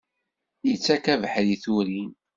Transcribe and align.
Yettak 0.67 1.05
abeḥri 1.13 1.49
i 1.53 1.55
turin! 1.63 2.09